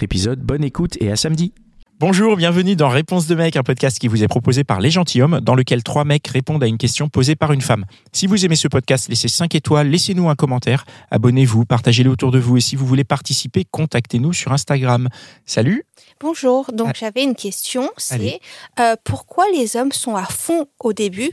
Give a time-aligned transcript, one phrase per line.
[0.00, 1.52] épisode, bonne écoute et à samedi.
[2.00, 5.40] Bonjour, bienvenue dans Réponse de mec, un podcast qui vous est proposé par Les Gentilhommes,
[5.40, 7.84] dans lequel trois mecs répondent à une question posée par une femme.
[8.12, 12.40] Si vous aimez ce podcast, laissez 5 étoiles, laissez-nous un commentaire, abonnez-vous, partagez-le autour de
[12.40, 15.08] vous et si vous voulez participer, contactez-nous sur Instagram.
[15.46, 15.84] Salut
[16.20, 16.98] Bonjour, donc Ah.
[16.98, 18.40] j'avais une question, c'est
[18.80, 21.30] euh, pourquoi les hommes sont à fond au début,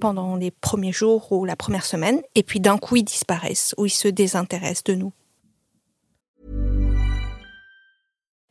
[0.00, 3.86] pendant les premiers jours ou la première semaine, et puis d'un coup ils disparaissent ou
[3.86, 5.12] ils se désintéressent de nous?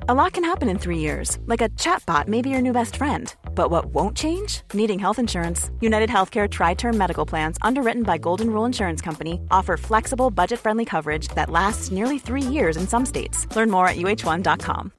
[0.09, 2.97] A lot can happen in three years, like a chatbot may be your new best
[2.97, 3.31] friend.
[3.53, 4.63] But what won't change?
[4.73, 5.69] Needing health insurance.
[5.81, 10.59] United Healthcare Tri Term Medical Plans, underwritten by Golden Rule Insurance Company, offer flexible, budget
[10.59, 13.45] friendly coverage that lasts nearly three years in some states.
[13.55, 14.91] Learn more at uh1.com.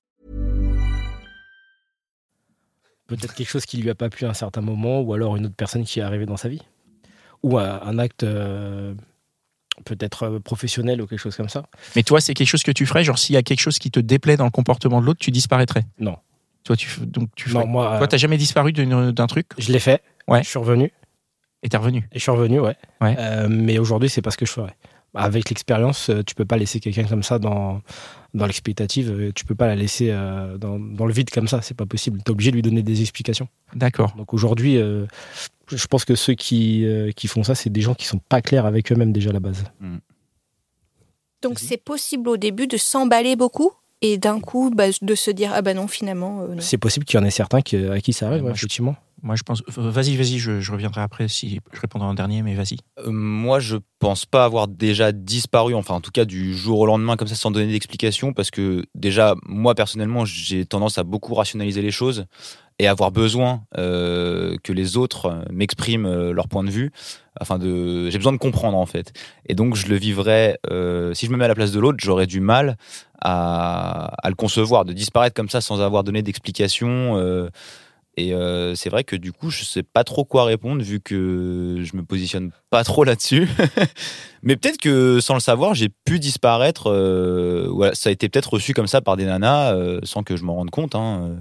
[3.09, 5.47] peut-être quelque chose qui lui a pas plu à un certain moment, ou alors une
[5.47, 6.63] autre personne qui est arrivée dans sa vie,
[7.43, 8.95] ou un, acte euh,
[9.85, 11.65] peut-être euh, professionnel ou quelque chose comme ça.
[11.97, 13.91] Mais toi, c'est quelque chose que tu ferais, genre s'il y a quelque chose qui
[13.91, 15.83] te déplaît dans le comportement de l'autre, tu disparaîtrais?
[15.99, 16.17] Non.
[16.65, 19.47] Toi, tu, donc, tu Non, ferais- moi, Toi, euh, t'as jamais disparu d'une- d'un truc?
[19.59, 20.03] je l'ai fait.
[20.29, 20.43] Ouais.
[20.43, 20.93] Je suis revenu.
[21.63, 22.77] et t'es revenu Et je suis revenu, ouais.
[23.01, 23.17] Ouais.
[23.19, 24.75] Euh, mais aujourd'hui, c'est pas ce que je ferais.
[25.15, 27.81] Avec l'expérience, euh, tu peux pas laisser quelqu'un comme ça dans,
[28.33, 29.11] dans l'expectative.
[29.11, 31.63] euh, Tu peux pas la laisser euh, dans, dans le vide comme ça.
[31.63, 32.19] C'est pas possible.
[32.19, 33.49] Tu es obligé de lui donner des explications.
[33.75, 34.15] D'accord.
[34.17, 35.07] Donc aujourd'hui, euh,
[35.69, 38.41] je pense que ceux qui, euh, qui font ça, c'est des gens qui sont pas
[38.41, 39.65] clairs avec eux-mêmes déjà à la base.
[41.43, 43.73] Donc c'est possible au début de s'emballer beaucoup
[44.03, 46.57] et d'un coup bah, de se dire ah bah non finalement euh.
[46.61, 48.97] C'est possible qu'il y en ait certains qui, à qui ça arrive, Ouais, je- effectivement.
[49.23, 49.63] Moi, je pense.
[49.77, 52.79] euh, Vas-y, vas-y, je, reviendrai après si je répondrai en dernier, mais vas-y.
[52.99, 56.87] Euh, moi, je pense pas avoir déjà disparu, enfin en tout cas du jour au
[56.87, 61.35] lendemain comme ça sans donner d'explication, parce que déjà moi personnellement j'ai tendance à beaucoup
[61.35, 62.25] rationaliser les choses
[62.79, 66.93] et avoir besoin euh, que les autres m'expriment leur point de vue.
[67.59, 69.13] De, j'ai besoin de comprendre en fait.
[69.47, 70.59] Et donc je le vivrais.
[71.13, 72.79] si je me mets à la place de l'autre, j'aurais du mal
[73.21, 77.21] à, le concevoir, de disparaître comme ça sans avoir donné d'explication.
[78.21, 81.83] Et euh, c'est vrai que du coup, je sais pas trop quoi répondre vu que
[81.83, 83.49] je me positionne pas trop là-dessus.
[84.43, 86.91] Mais peut-être que sans le savoir, j'ai pu disparaître.
[86.91, 90.37] euh, voilà, ça a été peut-être reçu comme ça par des nanas euh, sans que
[90.37, 90.95] je m'en rende compte.
[90.95, 91.37] hein.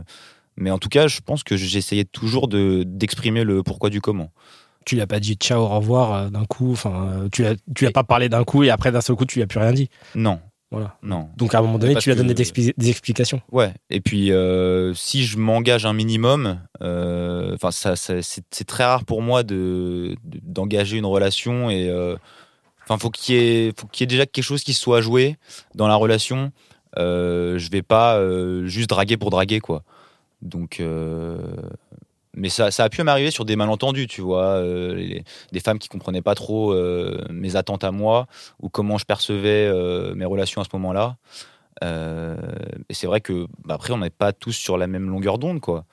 [0.58, 4.32] Mais en tout cas, je pense que j'essayais toujours de d'exprimer le pourquoi du comment.
[4.86, 6.72] Tu lui as pas dit ciao, au revoir d'un coup.
[6.72, 9.36] Enfin, tu l'as, tu l'as pas parlé d'un coup et après d'un seul coup, tu
[9.38, 9.90] lui as plus rien dit.
[10.16, 10.40] Non,
[10.72, 10.98] Voilà.
[11.02, 11.30] non.
[11.36, 13.42] Donc à un moment donné, tu lui as donné des, expli- des explications.
[13.52, 13.74] Ouais.
[13.90, 19.04] Et puis, euh, si je m'engage un minimum, euh, enfin, ça, ça- c'est très rare
[19.04, 22.16] pour moi de de- d'engager une relation et euh,
[22.84, 25.38] enfin, faut qu'il y ait, faut qu'il y ait déjà quelque chose qui soit joué
[25.74, 26.52] dans la relation.
[26.98, 28.20] Je vais pas
[28.66, 29.84] juste draguer pour draguer, quoi.
[30.44, 30.82] Donc,
[32.36, 35.80] mais ça, ça a pu m'arriver sur des malentendus, tu vois, euh, les- des femmes
[35.80, 38.28] qui comprenaient pas trop euh, mes attentes à moi
[38.62, 41.18] ou comment je percevais euh, mes relations à ce moment-là.
[41.82, 45.60] Et c'est vrai que bah, après, on n'est pas tous sur la même longueur d'onde,
[45.62, 45.86] quoi.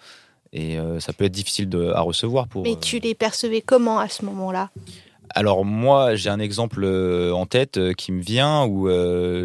[0.52, 2.62] Et ça peut être difficile de, à recevoir pour.
[2.62, 4.70] Mais tu les percevais comment à ce moment-là?
[5.30, 8.88] Alors moi, j'ai un exemple en tête qui me vient où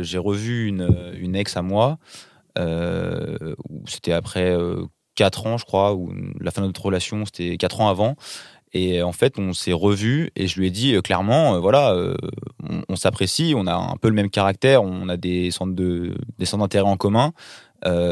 [0.03, 1.97] j'ai revu une, une ex à moi.
[3.87, 4.55] C'était après
[5.21, 8.15] 4 ans, je crois, ou la fin de notre relation, c'était 4 ans avant.
[8.73, 11.91] Et en fait, on s'est revus et je lui ai dit euh, clairement, euh, voilà,
[11.93, 12.15] euh,
[12.67, 16.15] on, on s'apprécie, on a un peu le même caractère, on a des centres de,
[16.39, 17.33] des centres d'intérêt en commun.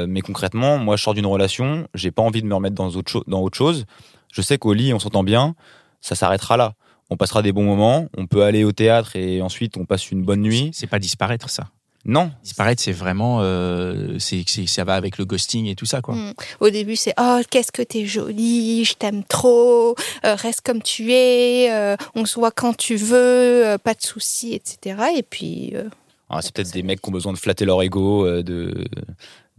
[0.08, 3.12] Mais concrètement, moi, je sors d'une relation, j'ai pas envie de me remettre dans autre,
[3.12, 3.86] cho- dans autre chose.
[4.34, 5.56] Je sais qu'au lit, on s'entend bien,
[6.02, 6.74] ça s'arrêtera là.
[7.12, 10.24] On passera des bons moments, on peut aller au théâtre et ensuite on passe une
[10.24, 10.70] bonne nuit.
[10.74, 11.66] C'est pas disparaître, ça.
[12.06, 13.40] Non, Disparaître, c'est vraiment.
[13.42, 16.16] euh, c'est, ça va avec le ghosting et tout ça, quoi.
[16.16, 16.34] Mm.
[16.62, 19.96] Au début c'est oh qu'est-ce que t'es jolie, je t'aime trop,
[20.26, 24.02] euh, reste comme tu es, euh, on se voit quand tu veux, euh, pas de
[24.02, 24.97] soucis, etc.
[25.18, 25.90] Et puis euh,
[26.29, 28.85] Ah, c'est peut-être des mecs qui ont besoin de flatter leur ego, euh, de,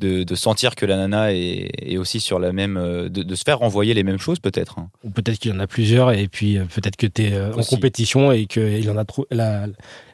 [0.00, 2.76] de, de sentir que la nana est, est aussi sur la même.
[2.76, 4.78] euh, de, de se faire renvoyer les mêmes choses, peut-être.
[4.78, 4.88] hein.
[5.04, 7.58] Ou peut-être qu'il y en a plusieurs et puis euh, peut-être que tu es en
[7.58, 7.68] Aussi.
[7.70, 9.26] compétition et qu'il y en a trop.
[9.30, 9.66] La,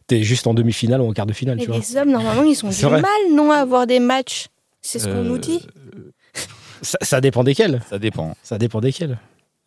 [0.09, 1.81] T'es juste en demi-finale ou en quart de finale, mais tu vois.
[1.81, 3.01] les hommes normalement ils ont C'est du vrai.
[3.01, 4.47] mal non à avoir des matchs.
[4.83, 5.61] C'est ce qu'on Euh, nous dit.
[6.83, 7.81] Ça, ça dépend desquels.
[7.89, 8.37] Ça dépend.
[8.43, 9.19] Ça dépend desquels.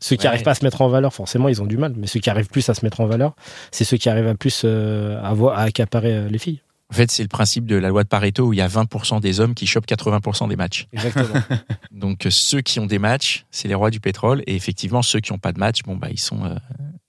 [0.01, 0.27] Ceux qui Ouais.
[0.27, 1.93] arrivent pas à se mettre en valeur, forcément, ils ont du mal.
[1.97, 3.35] Mais ceux qui arrivent plus à se mettre en valeur,
[3.71, 6.61] c'est ceux qui arrivent à plus euh, à, à accaparer euh, les filles.
[6.91, 9.19] En fait, c'est le principe de la loi de Pareto où il y a 20%
[9.21, 10.87] des hommes qui chopent 80% des matchs.
[10.91, 11.39] Exactement.
[11.91, 14.41] Donc euh, ceux qui ont des matchs, c'est les rois du pétrole.
[14.47, 16.55] Et effectivement, ceux qui n'ont pas de match, bon bah ils sont euh,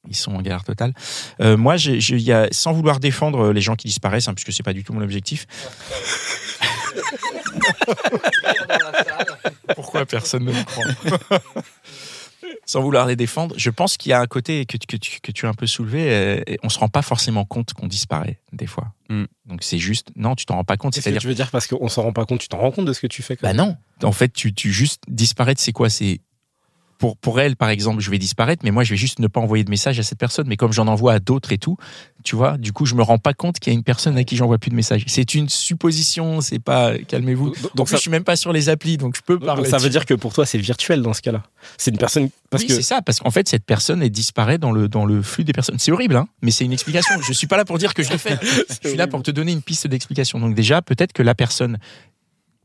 [0.09, 0.93] ils sont en galère totale.
[1.41, 4.35] Euh, moi, j'ai- j'ai- il y a, sans vouloir défendre les gens qui disparaissent, hein,
[4.35, 5.47] puisque c'est pas du tout mon objectif.
[9.75, 10.85] Pourquoi personne ne me croit?
[12.71, 15.21] Sans vouloir les défendre, je pense qu'il y a un côté que, tu- que, tu,
[15.21, 16.13] que tu as un peu soulevé.
[16.13, 18.93] euh, et on se rend pas forcément compte qu'on disparaît des fois.
[19.09, 19.25] Mm.
[19.47, 20.95] Donc c'est juste, non, tu t'en rends pas compte.
[20.95, 22.39] C'est ce que C'est-à-dire tu veux dire parce qu'on s'en rend pas compte.
[22.41, 23.35] Tu t'en rends compte de ce que tu fais.
[23.37, 23.77] quand bah non.
[24.05, 25.91] En fait, tu, tu juste disparaître, c'est quoi?
[25.91, 26.21] C'est
[27.01, 29.41] pour pour elle, par exemple, je vais disparaître, mais moi, je vais juste ne pas
[29.41, 30.47] envoyer de message à cette personne.
[30.47, 31.79] Mais comme j'en envoie à d'autres et tout,
[32.23, 34.25] tu vois, du coup, je me rends pas compte qu'il y a une personne à
[34.25, 35.05] qui j'envoie plus de messages.
[35.07, 36.43] C'est une supposition.
[36.43, 36.99] C'est pas.
[36.99, 37.47] Calmez-vous.
[37.47, 39.39] Donc, Donc, donc plus, ça, je suis même pas sur les applis, donc je peux
[39.39, 39.69] donc parler.
[39.69, 41.43] ça veut dire que pour toi, c'est virtuel dans ce cas-là.
[41.79, 44.59] C'est une personne parce oui, que c'est ça, parce qu'en fait, cette personne, elle disparaît
[44.59, 45.79] dans le, dans le flux des personnes.
[45.79, 47.15] C'est horrible, hein, mais c'est une explication.
[47.23, 48.37] Je suis pas là pour dire que je le fais.
[48.83, 50.41] Je suis là pour te donner une piste d'explication.
[50.41, 51.79] Donc, déjà, peut-être que la personne,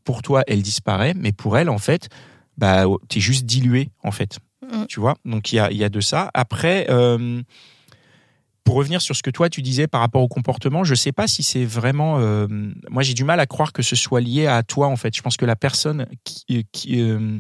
[0.04, 2.10] pour toi, elle disparaît, mais pour elle, en fait,
[2.58, 4.40] bah, tu es juste dilué, en fait.
[4.62, 4.86] Mm.
[4.88, 5.16] Tu vois?
[5.26, 6.32] Donc, il y a, y a de ça.
[6.34, 7.42] Après, euh,
[8.64, 11.28] pour revenir sur ce que toi, tu disais par rapport au comportement, je sais pas
[11.28, 12.20] si c'est vraiment.
[12.20, 12.48] euh,
[12.90, 15.16] moi, j'ai du mal à croire que ce soit lié à toi, en fait.
[15.16, 16.66] Je pense que la personne qui.
[16.72, 17.40] qui euh,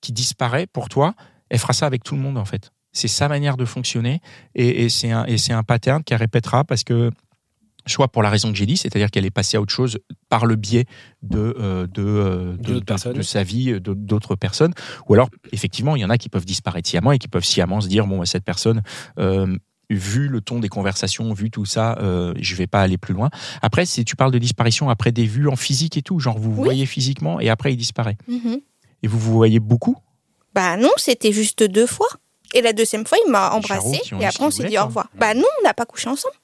[0.00, 1.14] qui disparaît pour toi,
[1.50, 2.70] elle fera ça avec tout le monde en fait.
[2.92, 4.20] C'est sa manière de fonctionner
[4.54, 7.10] et, et c'est un, et c'est un pattern qu'elle répétera parce que
[7.86, 9.98] soit pour la raison que j'ai dit, c'est-à-dire qu'elle est passée à autre chose
[10.28, 10.84] par le biais
[11.22, 13.12] de, euh, de, euh, de, de- personnes.
[13.14, 14.72] de sa vie, euh, de- d'autres personnes,
[15.08, 17.80] ou alors effectivement il y en a qui peuvent disparaître sciemment et qui peuvent sciemment
[17.80, 18.82] se dire bon cette personne
[19.18, 19.56] euh,
[19.88, 23.30] vu le ton des conversations, vu tout ça, euh, je vais pas aller plus loin.
[23.62, 26.50] Après, si tu parles de disparition après des vues en physique et tout, genre vous
[26.50, 26.64] Oui.
[26.64, 28.16] voyez physiquement et après il disparaît.
[28.26, 28.58] Mhm.
[29.04, 29.96] Et vous vous voyez beaucoup?
[30.54, 32.08] Bah non, c'était juste deux fois.
[32.54, 35.08] Et la deuxième fois, il m'a embrassé et après on s'est dit au revoir.
[35.18, 36.34] Bah non, on n'a pas couché ensemble.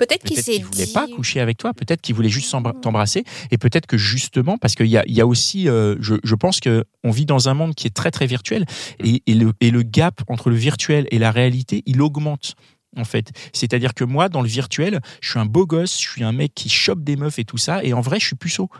[0.00, 0.92] Peut-être qu'il Peut-être s'est qu'il voulait dit.
[0.94, 2.50] pas coucher avec toi, peut-être qu'il voulait juste
[2.80, 6.34] t'embrasser, et peut-être que justement, parce qu'il y a, y a aussi, euh, je, je
[6.34, 8.64] pense que on vit dans un monde qui est très très virtuel,
[9.04, 12.54] et, et le, et le gap entre le virtuel et la réalité, il augmente.
[12.96, 16.24] En fait, c'est-à-dire que moi, dans le virtuel, je suis un beau gosse, je suis
[16.24, 18.70] un mec qui chope des meufs et tout ça, et en vrai, je suis puceau.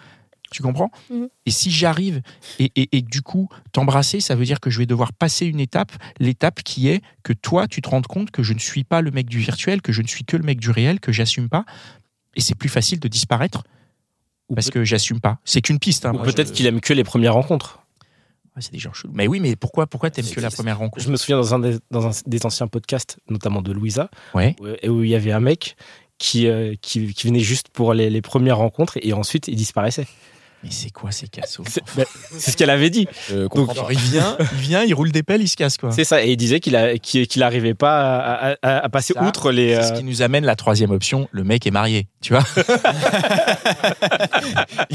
[0.50, 0.90] Tu comprends?
[1.10, 1.28] Mhm.
[1.46, 2.22] Et si j'arrive
[2.58, 5.60] et, et, et du coup, t'embrasser, ça veut dire que je vais devoir passer une
[5.60, 9.00] étape, l'étape qui est que toi, tu te rendes compte que je ne suis pas
[9.00, 11.48] le mec du virtuel, que je ne suis que le mec du réel, que j'assume
[11.48, 11.64] pas.
[12.34, 13.62] Et c'est plus facile de disparaître
[14.48, 15.38] Ou parce que j'assume pas.
[15.44, 16.04] C'est qu'une piste.
[16.06, 16.12] hein.
[16.14, 17.78] ou peut-être je- qu'il aime que les premières rencontres.
[18.56, 19.12] Ouais, c'est des gens chelous.
[19.14, 21.04] Mais oui, mais pourquoi, pourquoi t'aimes que la première rencontre?
[21.04, 24.56] Je me souviens dans un des, dans un des anciens podcasts, notamment de Louisa, Ouais.
[24.88, 25.76] où, il y avait un mec
[26.18, 30.06] qui, euh, qui, qui venait juste pour les, les premières rencontres et ensuite il disparaissait.
[30.62, 31.82] Mais c'est quoi ces cassos C'est
[32.36, 33.06] c'est ce qu'elle avait dit.
[33.30, 33.86] Genre, pas.
[33.92, 35.90] il vient, il vient, il roule des pelles, il se casse quoi.
[35.90, 36.22] C'est ça.
[36.22, 39.52] Et il disait qu'il a- qu'il qu'il arrivait pas à, à- à passer Ça, outre
[39.52, 39.74] les.
[39.76, 41.28] Ce euh, qui nous amène la troisième option.
[41.32, 42.44] Le mec est marié, tu vois.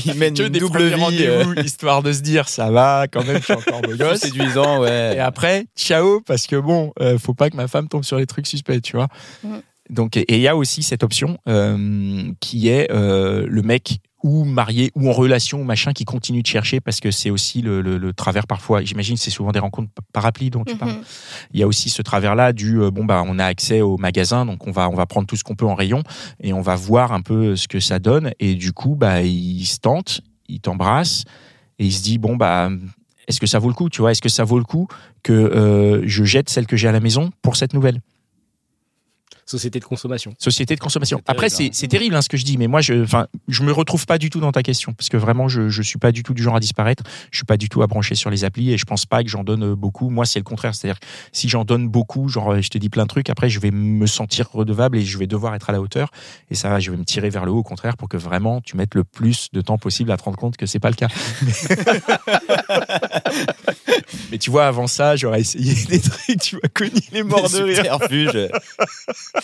[0.06, 0.94] Il mène Que une des double vie.
[0.94, 0.98] euh,
[1.44, 4.20] rendez-vous, histoire de se dire ça va, quand même, je suis encore beau gosse.
[4.26, 5.20] séduisant, Et ouais.
[5.20, 8.48] après, ciao, parce que bon, euh, faut pas que ma femme tombe sur les trucs
[8.48, 9.08] suspects, tu vois.
[9.44, 9.62] Mhm.
[9.90, 14.44] Donc, et il y a aussi cette option euh, qui est euh, le mec ou
[14.44, 17.82] marié ou en relation ou machin qui continue de chercher parce que c'est aussi le,
[17.82, 18.82] le- le travers parfois.
[18.84, 20.80] J'imagine c'est souvent des rencontres par appli dont tu Mhm.
[20.80, 20.96] parles.
[21.54, 24.46] Il y a aussi ce travers-là du euh, bon bah on a accès au magasin
[24.48, 26.02] donc on va on va prendre tout ce qu'on peut en rayon
[26.42, 29.64] et on va voir un peu ce que ça donne et du coup bah il
[29.66, 31.24] se tente, il t'embrasse
[31.78, 32.70] et il se dit bon bah
[33.28, 34.12] est-ce que ça vaut le coup tu vois?
[34.12, 34.88] Est-ce que ça vaut le coup
[35.24, 38.02] que euh, je jette celle que j'ai à la maison pour cette nouvelle?
[39.46, 40.34] Société de consommation.
[40.38, 41.22] société de consommation.
[41.24, 43.28] C'est Après, terrible, c'est c'est terrible hein, ce que je dis, mais moi, je, enfin,
[43.48, 46.00] je me retrouve pas du tout dans ta question parce que vraiment, je, je suis
[46.00, 47.04] pas du tout du genre à disparaître.
[47.32, 49.30] Je suis pas du tout à brancher sur les applis et je pense pas que
[49.30, 50.10] j'en donne euh, beaucoup.
[50.10, 52.90] Moi, c'est le contraire, c'est-à-dire que si j'en donne beaucoup, genre, euh, je te dis
[52.90, 55.74] plein de trucs, après, je vais me sentir redevable et je vais devoir être à
[55.74, 56.10] la hauteur
[56.50, 58.62] et ça, va, je vais me tirer vers le haut au contraire pour que vraiment
[58.62, 60.96] tu mettes le plus de temps possible à te rendre compte que c'est pas le
[60.96, 61.08] cas.
[64.32, 67.62] mais tu vois, avant ça, j'aurais essayé des trucs, tu m'as connu les morts de
[67.62, 68.00] rire.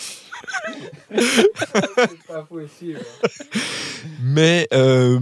[4.20, 5.18] Mais, euh,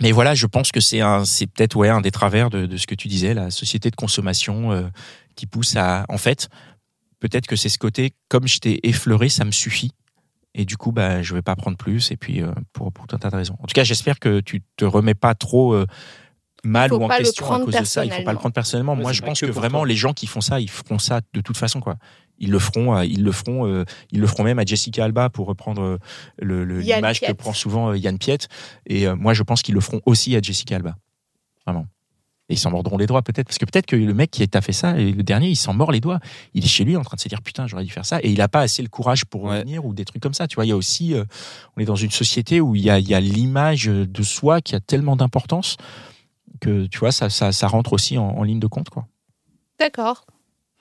[0.00, 2.86] mais voilà, je pense que c'est un, peut-être ouais, un des travers de, de ce
[2.86, 4.82] que tu disais, la société de consommation euh,
[5.34, 6.04] qui pousse à.
[6.08, 6.48] En fait,
[7.20, 9.92] peut-être que c'est ce côté, comme je t'ai effleuré, ça me suffit.
[10.54, 12.10] Et du coup, bah, je vais pas prendre plus.
[12.10, 13.56] Et puis, euh, pour, pour tout un tas de raisons.
[13.60, 15.86] En tout cas, j'espère que tu te remets pas trop euh,
[16.64, 18.04] mal ou en question à cause de ça.
[18.04, 18.96] Il faut pas le prendre personnellement.
[18.96, 19.88] Moi, je pense que vraiment, toi.
[19.88, 21.96] les gens qui font ça, ils feront ça de toute façon, quoi.
[22.40, 25.28] Ils le feront, euh, ils le feront, euh, ils le feront même à Jessica Alba
[25.28, 25.98] pour reprendre euh,
[26.40, 28.48] le- le- Yann l'image que prend souvent Yann Piette.
[28.86, 30.94] Et euh, moi, je pense qu'ils le feront aussi à Jessica Alba.
[32.50, 33.46] Et ils s'en mordront les doigts peut-être.
[33.46, 35.74] Parce que peut-être que le mec qui t'a fait ça, et le dernier, il s'en
[35.74, 36.18] mord les doigts.
[36.54, 38.20] Il est chez lui en train de se dire putain, j'aurais dû faire ça.
[38.22, 39.58] Et il n'a pas assez le courage pour Ouais.
[39.58, 40.46] revenir ou des trucs comme ça.
[40.48, 41.24] Tu vois, il y a aussi, euh,
[41.76, 44.62] on est dans une société où il y a, il y a l'image de soi
[44.62, 45.76] qui a tellement d'importance
[46.58, 48.90] que tu vois, ça, ça, ça rentre aussi en, en ligne de compte.
[48.90, 49.06] Quoi.
[49.78, 50.24] D'accord.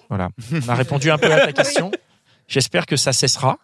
[0.09, 0.29] Voilà.
[0.67, 1.91] On a répondu un peu à ta question.
[2.47, 3.59] J'espère que ça cessera.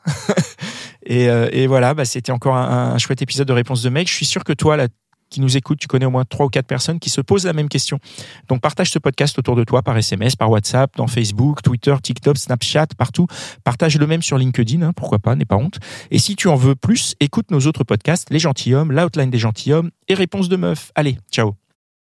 [1.05, 4.09] et, euh, et voilà, bah, c'était encore un, un chouette épisode de Réponse de mec.
[4.09, 4.87] Je suis sûr que toi, là,
[5.33, 7.53] qui nous écoute, tu connais au moins trois ou quatre personnes qui se posent la
[7.53, 7.99] même question.
[8.47, 12.37] Donc partage ce podcast autour de toi par SMS, par WhatsApp, dans Facebook, Twitter, TikTok,
[12.37, 13.25] Snapchat, partout.
[13.63, 15.79] Partage le même sur LinkedIn, hein, pourquoi pas, n'aie pas honte.
[16.11, 19.89] Et si tu en veux plus, écoute nos autres podcasts, Les Gentilhommes, L'Outline des Gentilhommes
[20.07, 20.91] et Réponse de Meuf.
[20.95, 21.62] Allez, ciao